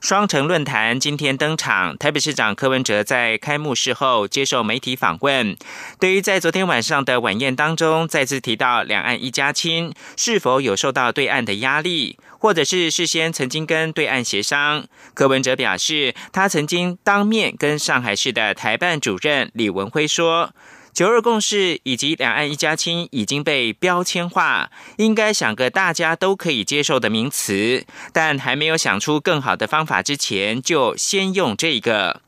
[0.00, 5.54] 双城论坛今天登场，台北市长柯文哲在开幕式后接受媒体访问。
[5.98, 14.86] 对于在昨天晚上的晚宴当中再次提到两岸一家亲，是否有受到对岸的压力，或者是事先曾经跟对岸协商？
[15.12, 20.54] 柯文哲表示，他曾经当面跟上海市的台办主任李文辉说。
[20.92, 32.20] 九二共识以及两岸一家亲已经被标签化，应该想个大家都可以接受的名词，但还没有想出更好的方法之前，就先用这个。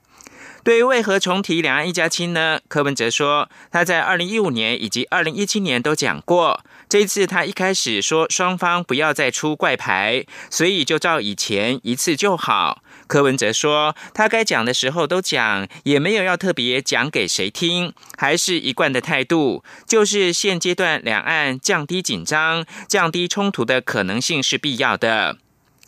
[0.64, 2.60] 对于为何重提两岸一家亲呢？
[2.68, 6.64] 柯文哲说，他在二零一五年以及二零一七年都讲过。
[6.88, 12.82] 这一次他一开始说双方不要再出怪牌，所以就照以前一次就好。
[13.06, 25.36] 柯文哲说，他该讲的时候都讲，也没有要特别讲给谁听，还是一贯的态度，就是现阶段两岸降低紧张、降低冲突的可能性是必要的。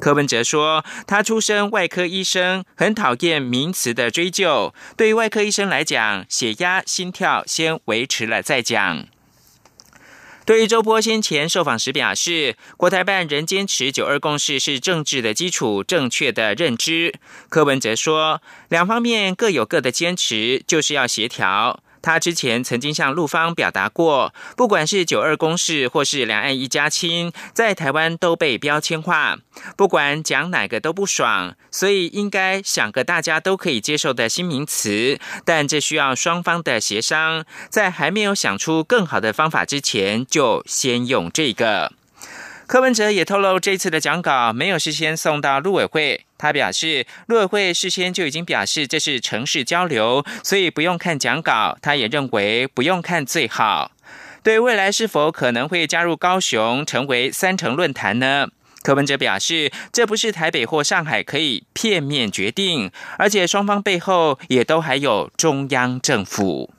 [0.01, 4.75] 柯文哲说，他出身外科医生，很讨厌名词的追究。
[4.97, 9.07] 对于外科医生来讲，血压、心跳先维持了再讲。
[10.47, 17.14] 对于周波先前受访时表示，国台办仍坚持九二共识是政治的基础，正确的认知。
[17.48, 21.83] 柯文哲说，两方面各有各的坚持，就是要协调。
[22.05, 29.38] 他之前曾经向陆方表达过，不管是九二公事或是两岸一家亲，在台湾都被标签化，
[29.74, 41.92] 不管讲哪个都不爽，所以应该想个大家都可以接受的新名词，但这需要双方的协商，在还没有想出更好的方法之前，就先用这个。
[42.67, 46.25] 柯文哲也透露，这次的讲稿没有事先送到陆委会。
[46.39, 51.77] 他表示，陆委会事先就已经表示这是城市交流，所以不用看讲稿。
[51.83, 53.92] 他也认为不用看最好。
[54.42, 58.48] 对未来是否可能会加入高雄成为三城论坛呢？
[58.83, 66.73] 柯文哲表示，这不是台北或上海可以片面决定，而且双方背后也都还有中央政府。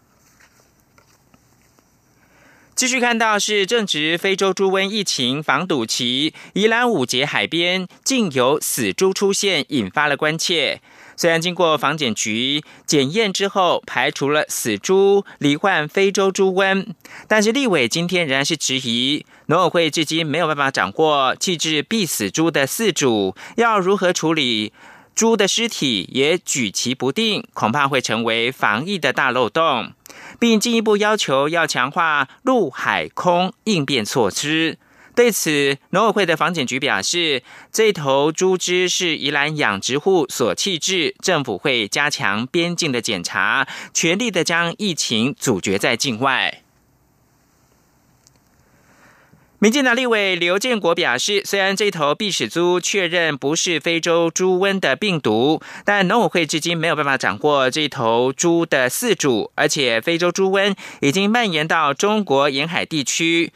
[2.75, 10.81] 继续看到是正值非洲猪瘟疫情防堵期，宜兰五节海边竟有死猪出现，引发了关切。
[11.15, 16.87] 虽然经过防检局检验之后，排除了死猪罹患非洲猪瘟，
[17.29, 24.73] 但是立委今天仍然是质疑农委会至今没有办法掌握弃置必死猪的饲主要如何处理
[25.15, 29.93] 猪的尸体，也举棋不定，恐怕会成为防疫的大漏洞。
[30.39, 34.77] 并进一步要求要强化陆海空应变措施。
[35.15, 46.64] 对此，农委会的防检局表示，这头猪只是宜兰养殖户所弃置，政府会加强边境的检查，全力的将疫情阻绝在境外。
[49.65, 63.51] 民进党立委刘建国表示，虽然这头必死猪确认不是非洲猪瘟的病毒，但农委会至今没有办法掌握这头猪的饲主，而且非洲猪瘟已经蔓延到中国沿海地区。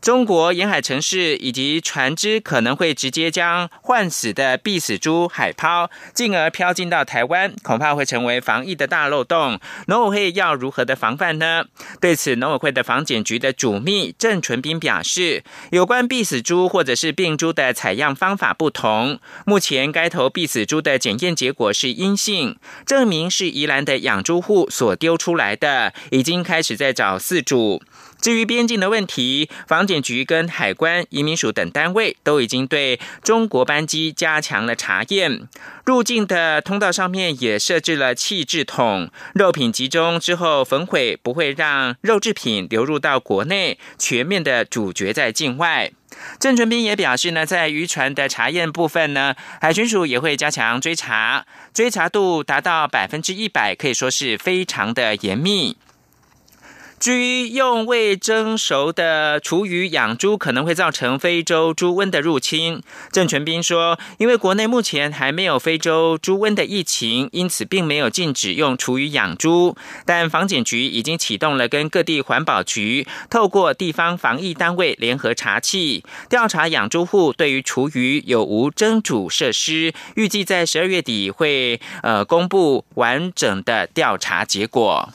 [0.00, 9.58] 中国沿海城市以及船只可能会直接将患死的必死猪海抛，进而飘进到台湾，恐怕会成为防疫的大漏洞。
[9.88, 11.64] 农委会要如何的防范呢？
[12.00, 15.42] 对此，农委会的防检局的主秘郑纯斌表示，
[15.72, 27.82] 有关必死猪或者是病猪的采样方法不同，目前该头必死猪的检验结果是阴性，证明是宜兰的养猪户所丢出来的，已经开始在找饲主。
[28.20, 35.48] 至于边境的问题，防检局跟海关、移民署等单位都已经对中国班机加强了查验，
[35.84, 45.92] 入境的通道上面也设置了弃置桶，肉品集中之后焚毁，不会让肉制品流入到国内，全面的主角在境外。
[46.40, 55.76] 郑纯斌也表示呢，在渔船的查验部分呢，海巡署也会加强追查，追查度达到百分之一百，可以说是非常的严密。
[57.00, 62.82] 至于用未蒸熟的厨余养猪，可能会造成非洲猪瘟的入侵。
[63.12, 69.76] 郑全斌说，因为国内目前还没有非洲猪瘟的疫情，因此并没有禁止用厨余养猪。
[70.04, 79.92] 但防检局已经启动了跟各地环保局，透过地方防疫单位联合查气，调查养猪户对于厨余有无蒸煮设施。
[80.16, 85.12] 预计在十二月底会呃公布完整的调查结果。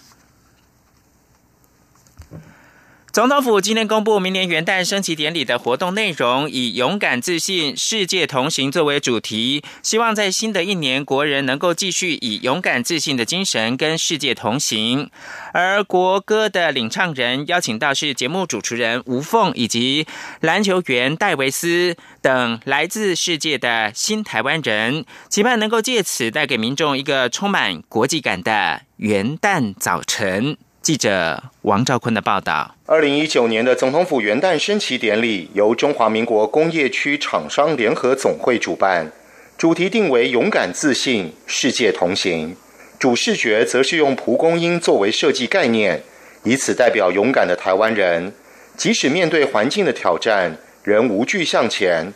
[3.13, 15.11] 总统府今天公布明年元旦升旗典礼的活动内容，以“勇敢自信，世界同行”作为主题，希望在新的一年，国人能够继续以勇敢自信的精神跟世界同行。
[15.53, 20.07] 而国歌的领唱人邀请到是节目主持人吴凤以及
[20.39, 30.57] 篮球员戴维斯等来自世界的新台湾人，期盼能够借此带给民众一个充满国际感的元旦早晨。
[30.83, 39.09] 记者王兆坤的报道：二零一九年的总统府元旦升旗典礼由中华民国工业区厂商联合总会主办，
[39.57, 42.57] 主题定为“勇敢自信，世界同行”。
[42.99, 46.03] 主视觉则是用蒲公英作为设计概念，
[46.43, 48.33] 以此代表勇敢的台湾人，
[48.75, 52.11] 即使面对环境的挑战，仍无惧向前。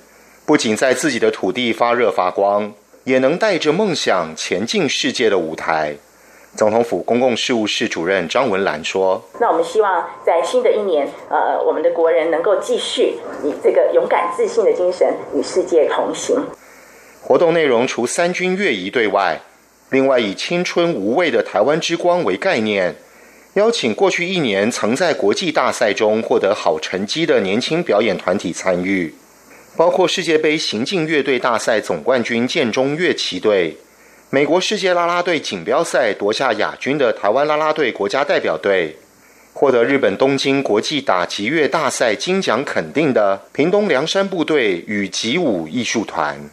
[0.46, 2.74] 不仅在自己的土地发热发光，
[3.06, 5.96] 也能带着梦想前进世界的舞台。
[6.58, 13.14] 总统府公共事务室主任张文兰说：“那我们希望在新的一年，呃，我们的国人能够继续
[13.44, 16.36] 以这个勇敢自信的精神与世界同行。”
[17.22, 19.40] 活动内容除三军乐仪对外，
[19.92, 22.96] 另外以“青春无畏的台湾之光”为概念，
[23.54, 29.14] 邀请过去一年曾在国际大赛中获得好成绩的年轻表演团体参与，
[29.76, 33.78] 包括世界杯行进乐队大赛总冠军建中乐旗队。
[34.30, 38.98] 美国世界啦啦队锦标赛夺下亚军的台湾啦啦队国家代表队，
[39.54, 46.50] 获得日本东京国际打击乐大赛金奖肯定的屏东梁山部队与吉舞艺术团，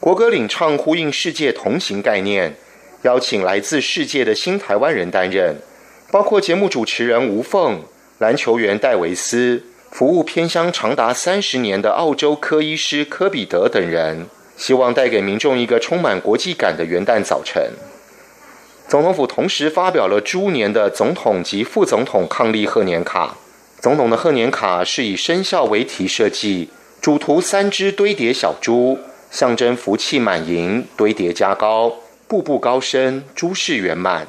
[0.00, 2.56] 国歌领唱呼应世界同行概念，
[3.02, 5.58] 邀请来自世界的新台湾人担任，
[6.10, 7.84] 包括节目主持人吴凤、
[8.18, 9.62] 篮球员戴维斯、
[9.92, 14.26] 服务偏乡长达三十年的澳洲科医师科比德等人。
[14.62, 17.60] 希望带给民众一个充满国际感的元旦早晨。
[18.86, 23.34] 总统府同时发表了猪年的总统及副总统抗力贺年卡。
[23.80, 26.68] 总统的贺年卡是以生肖为题设计，
[27.00, 29.00] 主图三只堆叠小猪，
[29.32, 31.96] 象征福气满盈、堆叠加高、
[32.28, 34.28] 步步高升、诸事圆满。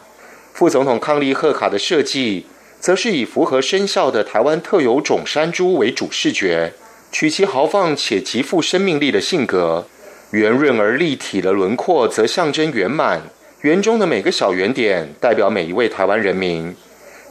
[0.51, 2.47] 副总统抗力贺卡的设计，
[2.79, 6.73] 则是以符合生肖的台湾特有种山猪为主视觉，
[7.11, 9.85] 取其豪放且极富生命力的性格。
[10.33, 13.21] 圆润而立体的轮廓则象征圆满，
[13.61, 16.75] 圆中的每个小圆点代表每一位台湾人民，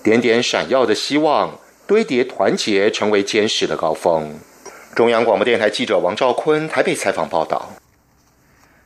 [0.05, 4.39] 点点闪耀的希望堆叠团结，成为坚实的高峰。
[4.95, 7.73] 中央广播电台记者王兆坤台北采访报道。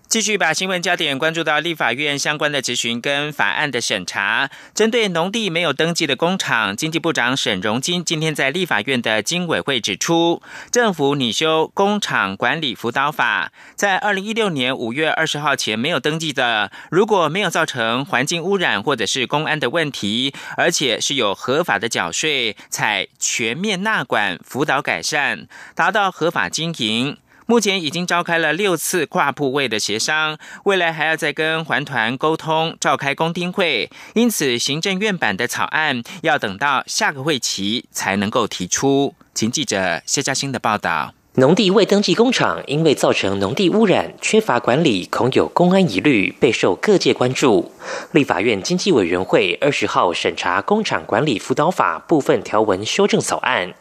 [0.09, 4.49] 继续把新闻焦点关注到立法院相关的质询跟法案的审查。
[4.73, 27.17] 针对农地没有登记的工厂，经济部长沈荣金今天在立法院的经委会指出，政府拟修工厂管理辅导法，在二零一六年五月二十号前没有登记的，如果没有造成环境污染或者是公安的问题，而且是有合法的缴税，采全面纳管辅导改善，达到合法经营。
[27.49, 33.89] 目前已经召开了六次跨部位的协商，未来还要再跟环团沟通，召开公听会。
[34.15, 39.15] 因此，行政院版的草案要等到下个会期才能够提出。
[39.33, 47.71] 请记者谢嘉欣的报道：农地未登记工厂因为造成农地污染、缺乏管理，恐有公安疑虑，备受各界关注。
[48.11, 53.73] 立法院经济委员会二十号审查工厂管理辅导法部分条文修正草案。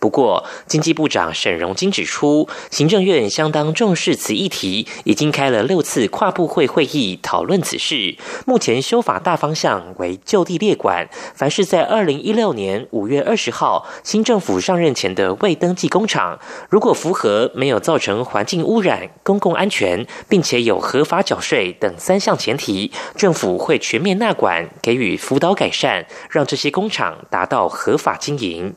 [0.00, 8.16] 不过，经济部长沈荣金指出，行政院相当重视此议题，已经开了六次跨部会会议讨论此事。
[8.46, 28.74] 目前修法大方向为就地列管，凡是在二零一六年五月二十号新政府上任前的未登记工厂，如果符合没有造成环境污染、公共安全，并且有合法缴税等三项前提，政府会全面纳管，给予辅导改善，让这些工厂达到合法经营。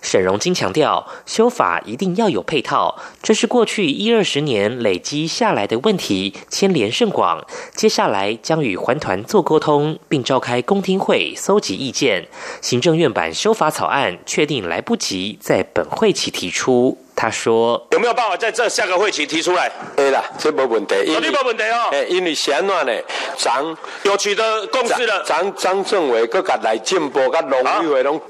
[0.00, 7.44] 沈荣金强调，修法一定要有配套，这是过去一二十年累积下来的问题，牵连甚广。
[7.74, 12.28] 接下来将与环团做沟通，并召开公听会，搜集意见。
[12.60, 16.98] 行政院版修法草案确定来不及在本会期提出。
[17.20, 19.68] 他说：“有没有办法在这下个会期提出来？
[19.96, 21.88] 对啦，这没问题，绝对没问题哦。
[21.90, 22.92] 哎，因为先乱呢，
[23.36, 25.24] 咱有取得共识了。
[25.24, 28.20] 咱张政委佮甲来进步，甲农委会拢，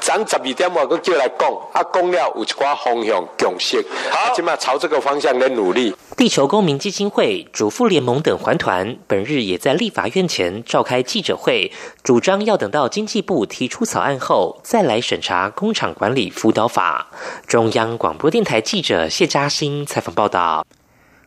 [0.00, 11.70] 咱十二点外佮叫来讲，啊讲了有一寡方向共识，好，起码朝这个方向来努力。”地球公民基金会、主妇联盟等环团本日也在立法院前召开记者会，
[12.02, 17.08] 主张要等到经济部提出草案后，再来审查工厂管理辅导法。
[17.46, 20.64] 中央广播电台记者谢嘉欣采访报道。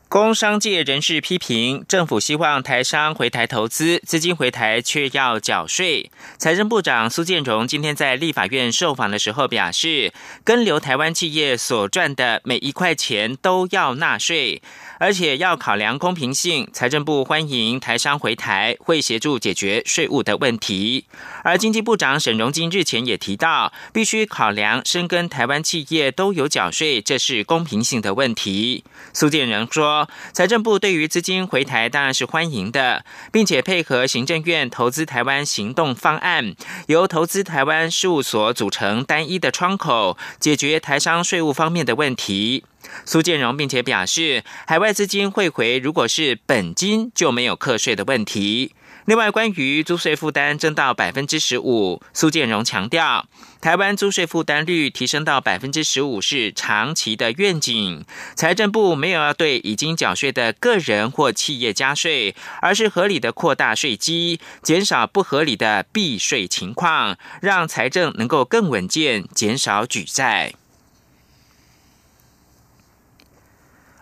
[0.10, 6.10] 工商界人士批评，政府希望台商回台投资，资金回台却要缴税。
[6.40, 10.12] 财政部长苏建荣今天在立法院受访的时候表示，
[10.44, 14.64] 跟留台湾企业所赚的每一块钱都要纳税。
[15.00, 21.06] 而且要考量公平性，财政部欢迎台商回台，会协助解决税务的问题。
[21.42, 28.84] 而经济部长沈荣金日前也提到，必须考量深耕台湾企业都有缴税，这是公平性的问题。
[29.14, 36.54] 苏建仁说，财政部对于资金回台当然是欢迎的，并且配合行政院投资台湾行动方案，
[36.88, 42.66] 由投资台湾事务所组成单一的窗口，解决台商税务方面的问题。
[43.06, 48.74] 苏建荣并且表示，海外资金汇回如果是本金就没有课税的问题。
[49.06, 53.26] 另外，关于租税负担增到百分之十五，苏建荣强调，
[53.60, 58.06] 台湾租税负担率提升到百分之十五是长期的愿景。
[58.36, 70.54] 财政部没有要对已经缴税的个人或企业加税，而是合理的扩大税基，减少不合理的避税情况，让财政能够更稳健，减少举债。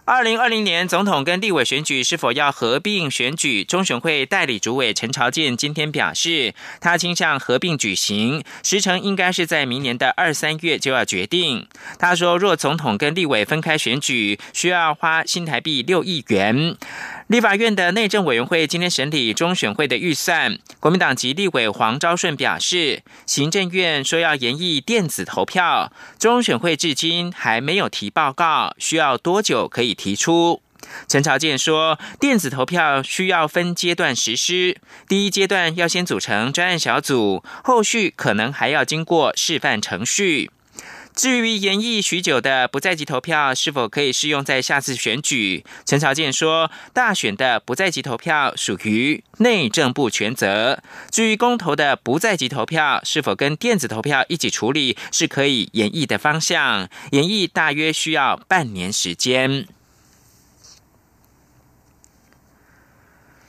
[0.08, 3.66] 二零二零年总统跟立委选举是否要合并选举？
[3.66, 11.68] 中选会代理主委陈朝建今天表示，他倾向合并举行，时程应该是在明年的二三月就要决定。
[12.00, 16.78] 他说，若总统跟立委分开选举，需要花新台币六亿元。
[17.27, 30.62] 立法院的内政委员会今天审理中选会的预算，国民党籍立委黄昭顺表示，行政院说要研议电子投票，中选会至今还没有提报告，需要多久可以提出？
[31.10, 34.77] 陈朝健说，电子投票需要分阶段实施，
[35.10, 40.50] 第一阶段要先组成专案小组，后续可能还要经过示范程序。
[41.17, 45.65] 至于延役许久的不在籍投票是否可以适用在下次选举？
[45.83, 50.79] 陈朝健说，大选的不在籍投票属于内政部全责。
[51.09, 56.88] 至于公投的不在籍投票是否跟电子投票一起处理，是可以演绎的方向。
[57.09, 59.67] 演绎大约需要半年时间。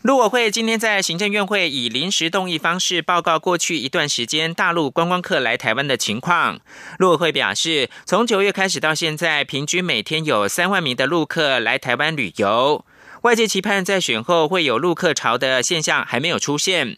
[0.03, 6.61] 陆委会今天在行政院会以临时动议方式报告过去一段时间大陆观光客来台湾的情况。
[6.99, 12.85] 陆委会表示，从九月开始到现在，平均每天有三万名的陆客来台湾旅游。
[13.23, 16.97] 外界期盼在选后会有陆客潮的现象还没有出现。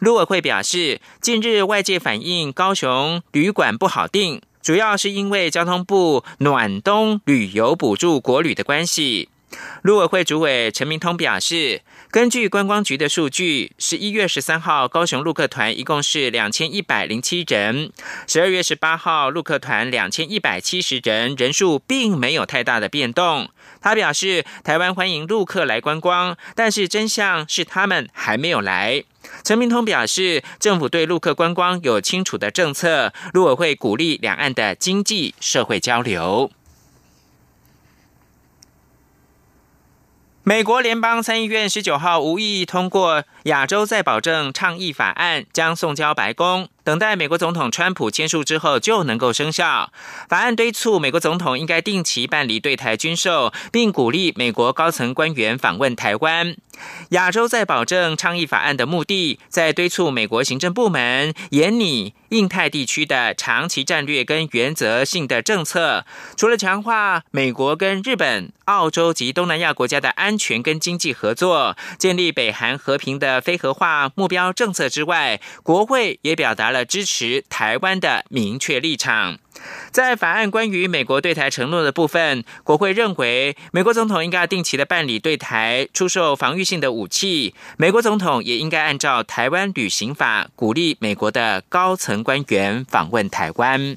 [0.00, 9.28] 陆委会表示，近日外界反映高雄旅馆不好订，主要是因为交通部暖冬旅游补助国旅的关系。
[9.82, 11.82] 陆委会主委陈明通表示。
[12.12, 17.92] 根据观光局的数据，十一月十三号高雄陆客团一共是两千一百零七人，
[18.26, 23.48] 十二月十八号陆客团两千一百七十人，人数并没有太大的变动。
[23.80, 29.04] 他表示，台湾欢迎陆客来观光，但是真相是他们还没有来。
[29.44, 36.50] 陈明通表示，政府对陆客观光有清楚的政策，陆委会鼓励两岸的经济社会交流。
[40.42, 46.66] 美国联邦参议院十九号无意通过《亚洲再保证倡议法案》，将送交白宫。
[46.84, 49.92] 等待美国总统川普签署之后就能够生效。
[50.28, 56.56] 法案敦促美国总统应该定期办理对台军售，并鼓励美国高层官员访问台湾。
[57.10, 66.06] 亚洲在保证倡议法案的目的，在敦促美国行政部门严拟印太地区的长期战略跟原则性的政策。
[66.36, 76.84] 除了强化美国跟日本、澳洲及东南亚国家的安全跟经济合作，建立北韩和平的非核化目标政策之外，国会也表达了。
[76.90, 79.38] 支持台湾的明确立场，
[79.92, 93.96] 在法案关于美国对台承诺的部分，国会认为美国总统应该定期的办理对台出售防御性的武器，美国总统也应该按照台湾旅行法，鼓励美国的高层官员访问台湾。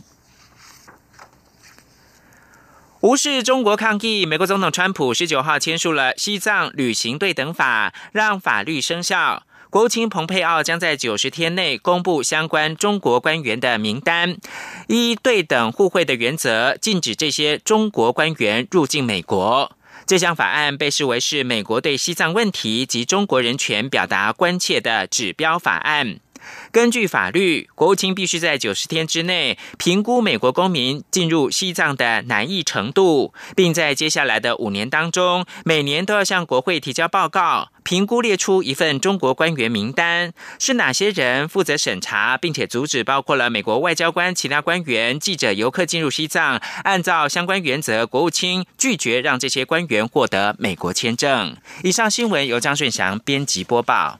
[2.99, 9.43] 无视中国抗议，美国总统川普十九号签署了西藏旅行对等法，让法律生效。
[9.73, 14.37] 国务卿蓬佩奥将在九十天内公布相关中国官员的名单，
[14.87, 19.75] 依对等互惠的原则，禁止这些中国官员入境美国。
[20.05, 26.19] 这项法案被视为是美国对西藏问题及中国人权表达关切的指标法案。
[26.73, 46.59] 根据法律，国务卿必须在九十天之内评估美国公民进入西藏的难易程度，并在接下来的五年当中，每年都要向国会提交报告，评估列出一份中国官员名单，是哪些人负责审查，并且阻止包括了美国外交官、其他官员、记者、游客进入西藏。
[46.83, 51.55] 按照相关原则，国务卿拒绝让这些官员获得美国签证。
[51.83, 54.19] 以上新闻由张顺祥编辑播报。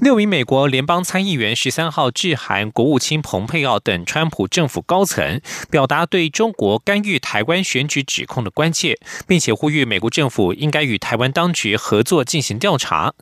[0.00, 5.40] 六名美国联邦参议员十三号致函国务卿蓬佩奥等川普政府高层，
[5.70, 13.12] 表达对中国干预台湾选举指控的关切，并且呼吁美国政府应该与台湾当局合作进行调查。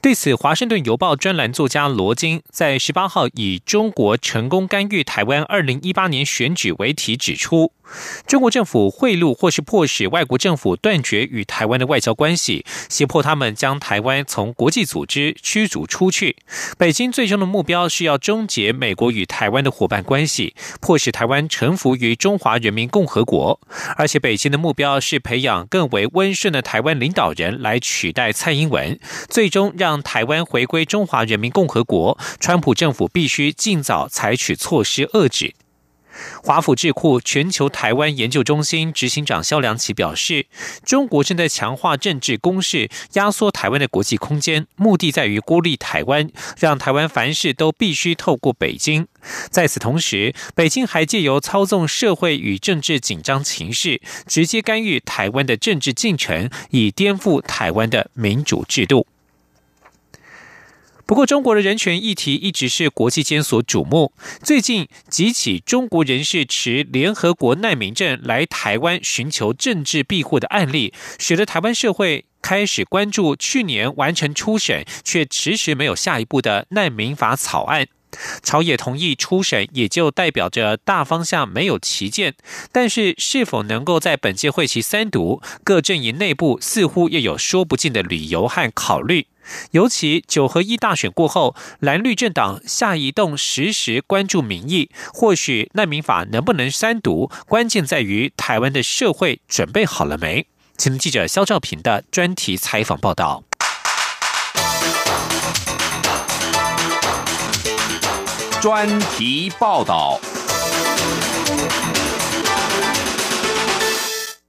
[0.00, 7.72] 对此，《华盛顿邮报》专栏作家罗金在十八号以“中国成功干预台湾二零一八年选举”为题指出。
[8.26, 16.21] 中国政府贿赂或是迫使外国政府断绝与台湾的外交关系，胁迫他们将台湾从国际组织驱逐出去。
[16.78, 23.58] 北京最终的目标是要终结美国与台湾的伙伴关系，迫使台湾臣服于中华人民共和国。
[23.96, 28.98] 而且，北京的目标是培养更为温顺的台湾领导人来取代蔡英文，
[29.28, 32.18] 最终让台湾回归中华人民共和国。
[32.38, 35.54] 川普政府必须尽早采取措施遏制。
[36.42, 40.46] 华府智库全球台湾研究中心执行长肖良奇表示，
[40.84, 49.06] 中国正在强化政治攻势，压缩台湾的国际空间，目的在于孤立台湾，让台湾凡事都必须透过北京。
[49.50, 59.06] 在此同时，北京还借由操纵社会与政治紧张情势，直接干预台湾的政治进程，以颠覆台湾的民主制度。
[61.12, 64.14] 不过，中国的人权议题一直是国际间所瞩目。
[64.42, 77.88] 最近几起中国人士持联合国难民证来台湾寻求政治庇护的案例，使得台湾社会开始关注去年完成初审却迟迟没有下一步的难民法草案。
[78.42, 82.34] 朝野同意初审，也就代表着大方向没有旗舰。
[82.72, 89.26] 但是，是否能够在本届会期三读，各阵营内部似乎又有说不尽的理由和考虑。
[89.72, 100.46] 尤其九合一大选过后，蓝绿政党下一动时时关注民意，或许难民法能不能三读，关键在于台湾的社会准备好了没？
[100.76, 103.44] 请记者肖兆平的专题采访报道。
[108.60, 110.20] 专题报道。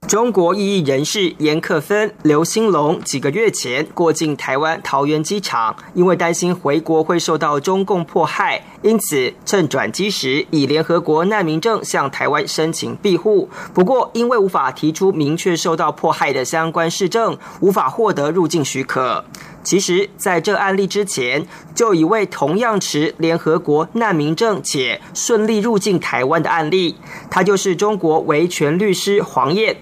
[0.06, 13.48] 中国异议人士严克芬、刘兴龙几个月前过境台湾桃园机场，因为担心回国会受到中共迫害，因此趁转机时以联合国难民证向台湾申请庇护。
[13.72, 19.24] 不过，因为无法提出明确受到迫害的相关事证，无法获得入境许可。
[19.64, 26.96] 其实，在这案例之前，就一位同样持联合国难民证且顺利入境台湾的案例，
[27.30, 29.74] 他就是中国维权律师黄燕。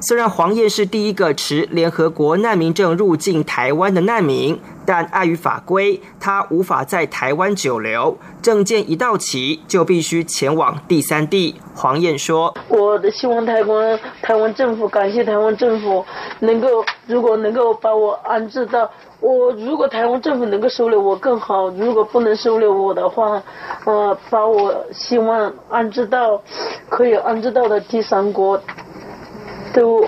[0.00, 4.56] 虽然黄燕是第一个持联合国难民证入境台湾的难民，
[4.86, 11.56] 但碍于法规，他无法在台湾久留，证件一到期就必须前往第三地。
[11.74, 16.04] 黄燕说：“我希望台湾台湾政府感谢台湾政府，
[16.38, 23.42] 能够如果能够把我安置到我，如果台湾政府能够收留我更好，如果不能收留我的话，
[23.84, 26.40] 呃，把我希望安置到
[26.88, 28.60] 可以安置到的第三国。”
[29.78, 30.04] 都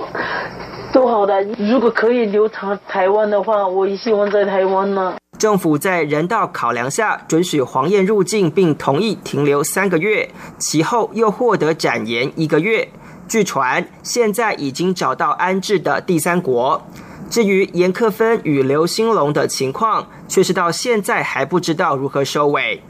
[0.92, 5.14] 都好的，如果可以留台台湾的话，我也希望在台湾呢。
[5.38, 10.28] 政府在人道考量下准许黄燕入境，并同意停留三个月，
[10.58, 12.88] 其后又获得展延一个月。
[13.28, 16.82] 据传，现在已经找到安置的第三国。
[17.30, 22.82] 至于严克芬与刘兴龙的情况，却是到现在还不知道如何收尾。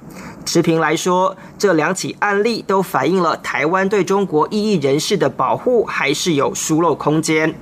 [0.44, 7.54] 持平来说，这两起案例都反映了台湾对中国异议人士的保护还是有疏漏空间。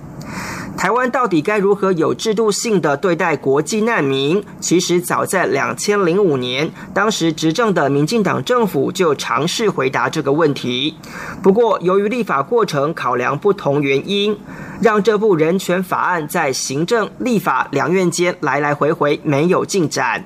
[0.76, 4.44] 台湾到底该如何有制度性的对待国际难民？
[4.60, 10.94] 其实早在两千零五年，当时执政的民进党政府就尝试回答这个问题。
[11.42, 14.38] 不过，由于立法过程考量不同原因，
[14.80, 20.24] 让这部人权法案在行政、立法两院间来来回回没有进展。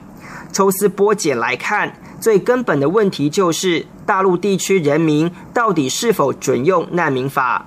[0.53, 1.95] 抽丝剥茧来看。
[2.23, 7.67] 最根本的问题就是大陆地区人民到底是否准用难民法。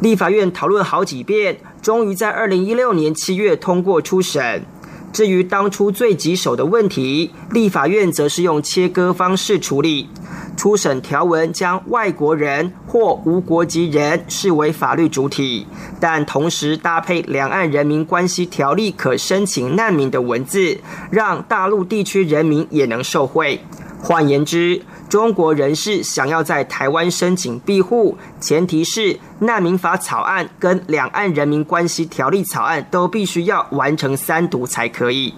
[0.00, 4.62] 立法院讨论好几遍，终于在二零一六年七月通过初审。
[5.10, 10.10] 至于当初最棘手的问题，立法院则是用切割方式处理。
[10.54, 15.66] 初审条文将外国人或无国籍人视为法律主体，
[15.98, 20.76] 但同时搭配《两岸人民关系条例》可申请难民的文字，
[21.10, 23.60] 让大陆地区人民也能受惠。
[24.06, 35.32] 换言之，中国人士想要在台湾申请庇护，前提是难民法草案跟《两岸人民关系条例》草案都必须要完成三读才可以。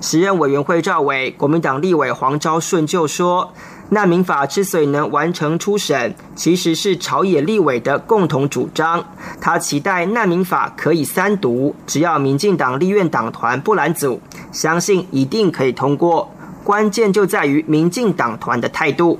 [0.00, 3.52] 时任委员会赵委、国民党立委黄昭顺就说。
[3.90, 9.02] 难民法之所以能完成初审，其实是朝野立委的共同主张。
[9.40, 14.20] 他期待难民法可以三读，只要民进党立院党团不拦阻，
[14.52, 16.30] 相信一定可以通过。
[16.68, 19.18] 关键就在于民进党团的态度。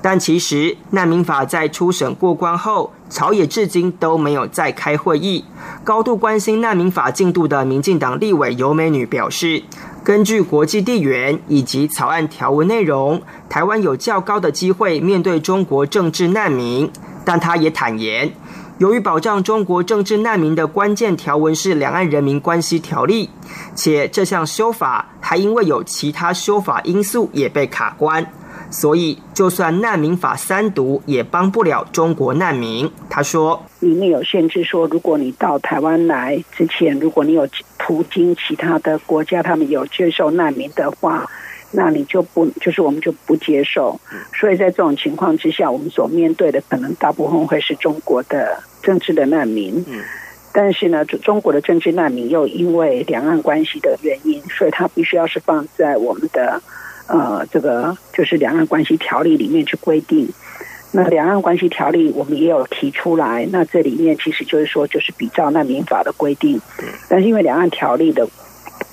[0.00, 5.44] 但其实难民法在初审过关后，朝野至今都没有再开会议。
[5.84, 9.62] 高度关心难民法进度的民进党立委尤美女表示。
[10.02, 13.20] 根据国际地缘以及草案条文内容，
[13.50, 16.90] 台湾有较高的机会面对中国政治难民。
[17.26, 18.32] 但她也坦言，
[18.78, 23.26] 由于保障中国政治难民的关键条文是《两岸人民关系条例》，
[23.74, 28.24] 且这项修法还因为有其他修法因素也被卡关。
[28.70, 32.88] 所以，就算难民法三读，也帮不了中国难民。
[33.10, 41.26] 他说：“里面有限制，说如果你到台湾来之前，如果你有途经其他的国家，他们有接受难民的话，
[41.72, 43.98] 那你就不就是我们就不接受。
[44.34, 49.84] 所以在这种情况之下，我们所面对的可能大部分会是中国的政治的难民。
[49.88, 50.00] 嗯，
[50.52, 56.62] 但是呢，中国的政治难民又因为两岸关系的原因，所以他必须要是放在我们的。”
[57.10, 60.28] 呃，这个就是两岸关系条例里面去规定。
[60.92, 66.60] 那两岸关系条例我们也有提出来，那这里面其实就是说，就是比照难民法的规定。
[67.08, 68.28] 但是因为两岸条例的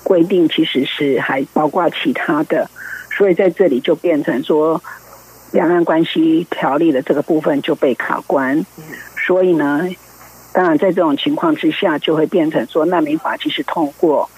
[0.02, 2.70] 规定其实是还包括其他的，
[3.18, 4.82] 所以在这里就变成说，
[5.52, 8.66] 两岸关系条例的这个部分就被卡关。
[9.26, 9.88] 所以呢，
[10.54, 14.30] 当然在这种情况之下，就会变成说，难民法其实通过，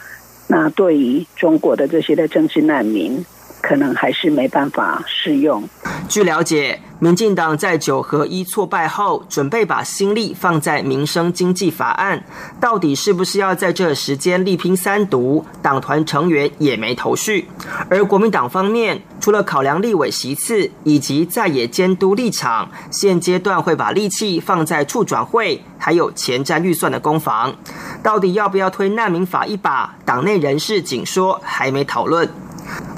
[0.47, 3.26] 那对于中国的这些的政治难民。
[3.67, 5.62] 可能还是没办法适用。
[6.08, 12.23] 据了解，民进党在九合一挫败后，准备把心力放在民生经济法案，
[12.62, 15.45] 到底是不是要在这时间力拼三读？
[15.62, 17.49] 党团成员也没头绪。
[17.89, 27.53] 而国民党方面，除了考量立委席次以及在野监督立场，现阶段会把力气放在处转会，还有前瞻预算的攻防。
[28.01, 29.93] 到底要不要推难民法一把？
[30.06, 32.30] 党内人士仅说还没讨论。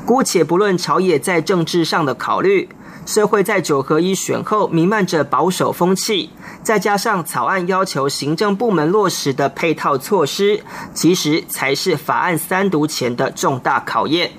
[0.06, 2.70] 姑且不论朝野在政治上的考虑，
[3.06, 6.32] 社会在九合一选后弥漫着保守风气，
[6.64, 10.62] 再加上草案要求行政部门落实的配套措施，
[10.94, 14.32] 其实才是法案三读前的重大考验。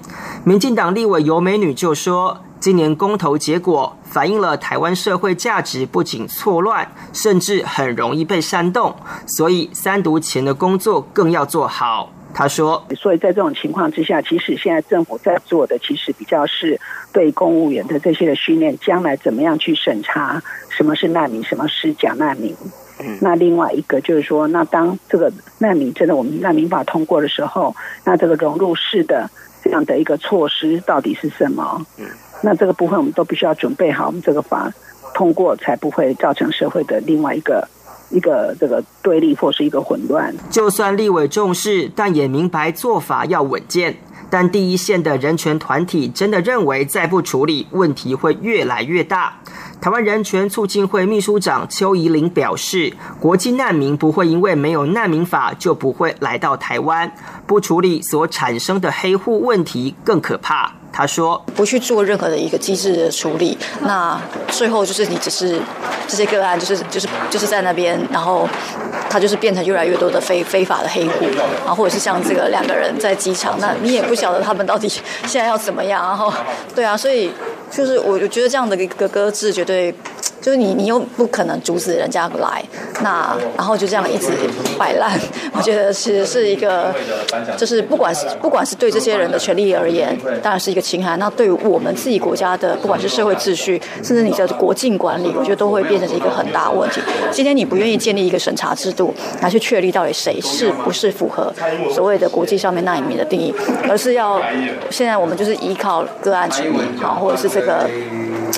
[0.45, 8.95] 民进党立委尤美女就说，今年公投结果反映了台湾社会价值不仅错乱，甚至很容易被煽动，
[9.27, 12.11] 所以三读前的工作更要做好。
[12.33, 16.81] 他说：“所以在这种情况之下，其实现在政府在做的，其实比较是
[17.13, 22.57] 对公务员的这些的训练，将来怎么样去审查什么是难民，什么是假难民。
[23.01, 29.29] 嗯，那另外一个就是说，那当这个难民真的我们难民法通过的时候，那这个融入式的
[29.63, 31.85] 这样的一个措施到底是什么？
[31.99, 32.07] 嗯，
[32.43, 34.73] 那这个部分我们都必须要准备好，我们这个法
[35.13, 37.69] 通过才不会造成社会的另外一个。”
[38.11, 40.35] 一个这个对立或是一个混乱。
[40.51, 43.97] 就算立委重视，但也明白做法要稳健。
[44.33, 49.35] 但第一线的人权团体真的认为，再不处理，问题会越来越大。
[49.81, 57.13] 台湾人权促进会秘书长邱怡玲表示，国际难民不会因为没有难民法就不会来到台湾，
[57.47, 60.75] 不处理所产生的黑户问题更可怕。
[60.93, 65.61] 他说：“不去做任何的一个机制的处理，那最后就是你只是
[66.09, 68.49] 这些个案，就是就是就是在那边，然后
[69.09, 71.25] 他就是变成越来越多的非非法的黑户，
[71.65, 76.33] 然后或者是像这个两个人在机场，那你也不晓得他们到底现在要怎么样，然后
[76.75, 77.31] 对啊，所以
[77.71, 79.95] 就是我我觉得这样的一个搁置绝对
[80.41, 82.65] 就是你你又不可能阻止人家来，
[83.03, 84.29] 那然后就这样一直
[84.79, 85.19] 摆烂，
[85.53, 86.95] 我觉得其实是一个，
[87.57, 91.17] 就是不管是不管是对这些人的权利而言，当然是一个侵害。
[91.19, 97.01] 那对于我们自己国家的，不管是社会秩序，甚至你的国境管理，我觉得都会变成一个很大问题。
[97.31, 101.53] 今天你不愿意建立一个审查制度，来去确立到底谁是不是符合
[101.93, 103.55] 所谓的国际上面那一面的定义，
[103.89, 104.41] 而是要
[104.91, 107.89] 现在我们就是依靠个案处理，好，或者是这个。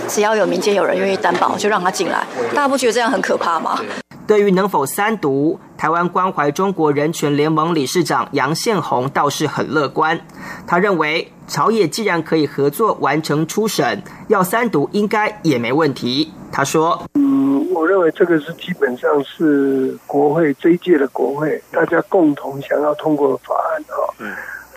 [0.09, 2.27] 只要有民间有人愿意担保，就 让他进来。
[2.51, 3.81] 大家不觉得这样很可怕吗？
[4.27, 10.21] 对于能否三读，台湾关怀中国人权联盟理事长杨宪宏倒是很乐观。
[10.67, 16.33] 他认为朝野既然可以合作完成初审，要三读应该也没问题。
[16.53, 23.97] 他说：“嗯，我认为这个是基本上是国会这一届的国会大家共同想要通过的法案啊。”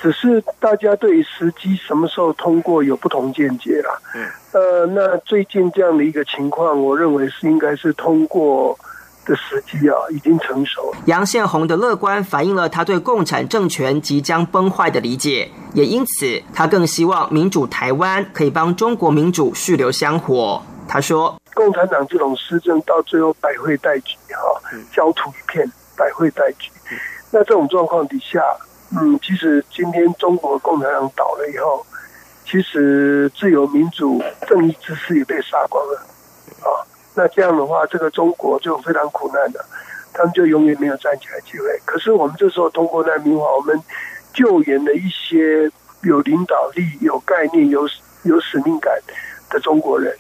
[0.06, 4.00] 只是大家对于时机什么时候通过有不同见解啦。
[4.14, 8.78] 嗯，呃，那最近这样的一个情况，我认为是应该是通过
[9.26, 10.94] 的时机啊，已经成熟。
[11.06, 20.62] 杨宪宏的乐观反映了他对共产政权即将崩坏的理解，也因此他更希望民主台湾可以帮中国民主续留香火。
[20.88, 24.62] 他说：“共产党这种施政到最后百废待举，哈，
[24.94, 26.70] 焦土一片，百废待举。
[27.32, 28.40] 那这种状况底下。”
[28.92, 31.86] 嗯，其实今天中国共产党倒了以后，
[32.46, 36.00] 其实自由民主、正义之士也被杀光了，
[36.62, 39.66] 啊，那这样的话，这个中国就非常苦难的，
[40.14, 41.66] 他们就永远没有站起来机会。
[41.84, 43.82] 可是我们这时候通过难民法，我们
[44.34, 45.70] 救援了一些
[46.04, 47.90] 有领导力、有概念、有
[48.24, 48.94] 有使命感
[49.50, 50.16] 的中国人，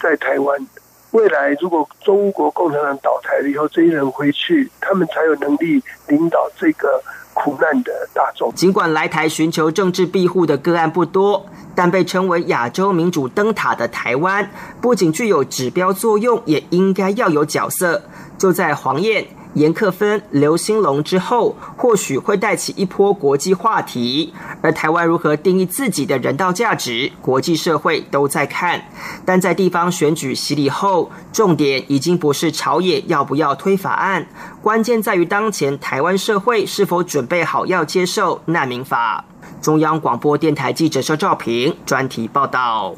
[0.00, 0.66] 在台湾。
[1.12, 7.00] 未来如果中国共产党倒台了以后，这些人回去，他们才有能力领导这个。
[7.36, 8.50] 苦难的大众。
[8.54, 11.44] 尽管来台寻求政治庇护的个案不多，
[11.74, 18.02] 但被称为亚洲民主灯塔的台湾，不仅具有指标作用，也应该要有角色。
[18.38, 19.26] 就在黄燕。
[19.56, 24.34] 严克芬、刘兴龙之后，或许会带起一波国际话题。
[24.60, 28.84] 而台湾如何定义自己的人道价值，国际社会都在看。
[29.24, 34.26] 但在地方选举洗礼后，重点已经不是朝野要不要推法案，
[34.60, 39.24] 关键在于当前台湾社会是否准备好要接受难民法。
[39.62, 42.94] 中央广播电台记者肖照平专题报道。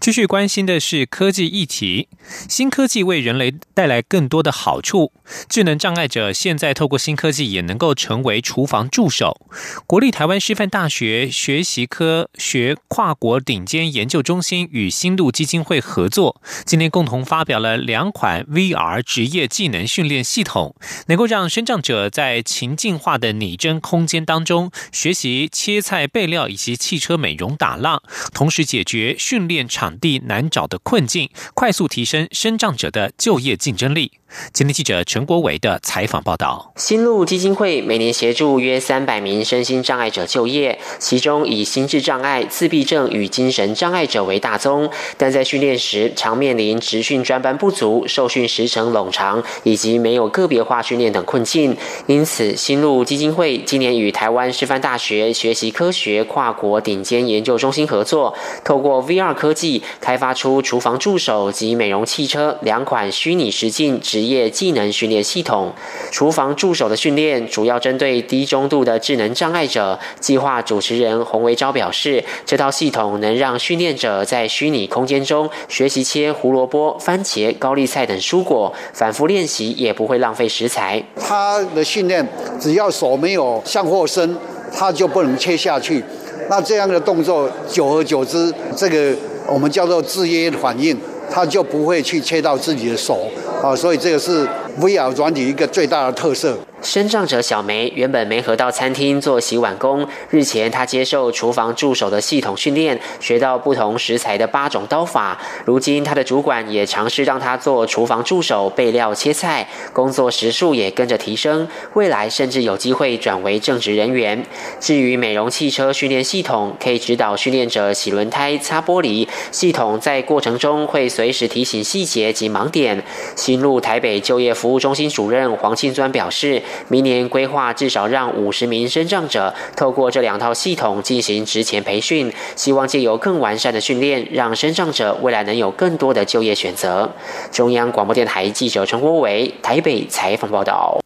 [0.00, 2.08] 继续关心的是科技议题，
[2.48, 5.12] 新科技为人类带来更多的好处。
[5.48, 9.46] 智能障碍者现在透过新科技也能够成为厨房助手。
[9.86, 20.74] 国立台湾师范大学学习科学跨国顶尖研究中心与新路基金会合作，今天共同发表了两款 VR 职业技能训练系统，
[21.06, 28.00] 能够让身障者在情境化的拟真空间当中学习切菜备料以及汽车美容打蜡，
[28.32, 29.90] 同时解决训练场。
[30.00, 34.19] 地难找的困境，快速提升身障者的就业竞争力。
[34.52, 44.88] 今天记者陈国伟的采访报道：新路基金会每年协助约三百名身心障碍者就业，其中以心智障碍、自闭症与精神障碍者为大宗。
[45.16, 51.76] 但在训练时，常面临职训专班不足、受训时程冗长以及没有个别化训练等困境。
[52.06, 58.32] 因此，新路基金会今年与台湾师范大学学习科学跨国顶尖研究中心合作，
[58.64, 65.72] 透过 VR 科技开发出厨房助手及美容汽车两款虚拟实境职业技能训练系统，
[66.10, 69.98] 厨房助手的训练主要针对低中度的智能障碍者。
[70.20, 81.02] 计划主持人洪维昭表示，这套系统能让训练者在虚拟空间中学习切胡萝卜、番茄、高丽菜等蔬果，反复练习也不会浪费食材。
[81.18, 82.28] 他的训练
[82.60, 84.36] 只要手没有向后伸，
[84.70, 86.04] 他就不能切下去。
[86.50, 90.94] 那这样的动作，久而久之，这个我们叫做制约反应。
[91.30, 93.30] 他就不会去切到自己的手
[93.62, 94.46] 啊，所以这个是
[94.80, 96.58] VR 软体一个最大的特色。
[96.82, 105.38] 身障者小梅原本没合到餐厅做洗碗工，日前她接受厨房助手的系统训练，学到不同食材的八种刀法。
[105.66, 114.42] 如今她的主管也尝试让她做厨房助手备料切菜，工作时数也跟着提升，未来甚至有机会转为正职人员。
[114.80, 123.04] 至于美容汽车训练系统，可以指导训练者洗轮胎、擦玻璃，系统在过程中会随时提醒细节及盲点。
[123.36, 126.62] 新路台北就业服务中心主任黄庆专表示。
[126.88, 137.12] 明年规划至少让五十名身障者透过这两套系统进行职前培训，希望借由更完善的训练，让身障者未来能有更多的就业选择。
[137.52, 141.00] 中央广播电台记者陈国伟台北采访报道。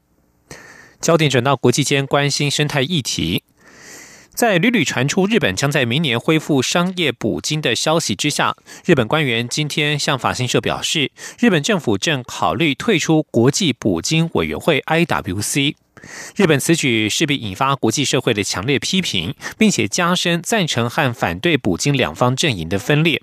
[1.01, 3.43] 焦点转到国际间关心生态议题。
[4.35, 15.77] 在屡屡传出日本将在明年恢复商业捕鲸的消息之下，日本官员今天向法新社表示，日本政府正考虑退出国际捕鲸委员会 （IWC）。
[16.35, 23.23] 日本此举势必引发国际社会的强烈批评，并且加深赞成和反对捕鲸两方阵营的分裂。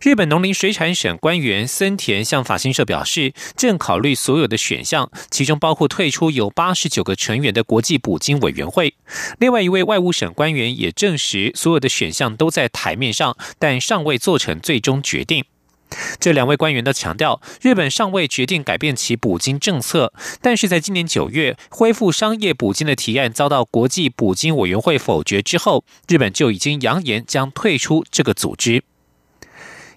[0.00, 8.94] 日本农林水产省官员森田向法新社表示，正考虑所有的选项，其中包括退出有八十九个成员的国际捕鲸委员会。
[9.38, 15.44] 另外一位外务省官员也证实，所有的选项都在台面上，但尚未做成最终决定。
[16.20, 28.84] 这两位官员都强调，日本尚未决定改变其捕鲸政策，但是在今年九月恢复商业捕鲸的提案遭到国际捕鲸委员会否决之后，日本就已经扬言将退出这个组织。